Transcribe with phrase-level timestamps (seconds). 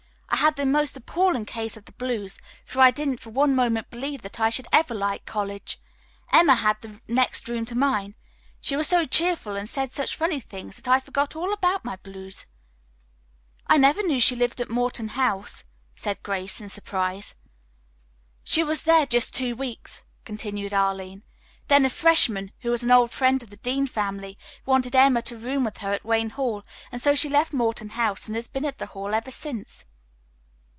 [0.33, 3.91] I had the most appalling case of the blues, for I didn't for one moment
[3.91, 5.79] believe that I should ever like college.
[6.33, 8.15] Emma had the next room to mine.
[8.59, 11.97] She was so cheerful and said such funny things that I forgot all about my
[11.97, 12.47] blues."
[13.67, 15.63] "I never knew she had lived at Morton House,"
[15.95, 17.35] said Grace in surprise.
[18.43, 21.21] "She was there just two weeks," continued Arline.
[21.67, 25.37] "Then a freshman, who was an old friend of the Dean family, wanted Emma to
[25.37, 28.65] room with her at Wayne Hall, and so she left Morton House and has been
[28.65, 29.85] at the Hall ever since."